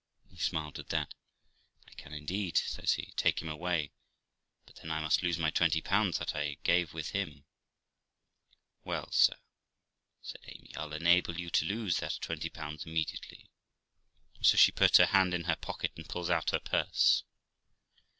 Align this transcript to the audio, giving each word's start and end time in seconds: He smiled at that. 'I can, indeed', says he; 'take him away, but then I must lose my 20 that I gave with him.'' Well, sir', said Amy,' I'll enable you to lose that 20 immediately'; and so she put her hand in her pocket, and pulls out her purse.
He 0.31 0.37
smiled 0.37 0.79
at 0.79 0.89
that. 0.89 1.13
'I 1.87 1.91
can, 1.91 2.11
indeed', 2.11 2.57
says 2.57 2.93
he; 2.93 3.13
'take 3.17 3.39
him 3.39 3.47
away, 3.49 3.91
but 4.65 4.77
then 4.77 4.89
I 4.89 4.99
must 4.99 5.21
lose 5.21 5.37
my 5.37 5.51
20 5.51 5.79
that 5.81 6.31
I 6.35 6.57
gave 6.63 6.91
with 6.91 7.11
him.'' 7.11 7.45
Well, 8.83 9.11
sir', 9.11 9.35
said 10.23 10.41
Amy,' 10.47 10.73
I'll 10.75 10.93
enable 10.93 11.39
you 11.39 11.51
to 11.51 11.65
lose 11.65 11.97
that 11.97 12.17
20 12.19 12.51
immediately'; 12.83 13.51
and 14.37 14.43
so 14.43 14.57
she 14.57 14.71
put 14.71 14.97
her 14.97 15.05
hand 15.05 15.35
in 15.35 15.43
her 15.43 15.55
pocket, 15.55 15.91
and 15.95 16.09
pulls 16.09 16.31
out 16.31 16.49
her 16.49 16.59
purse. 16.59 17.23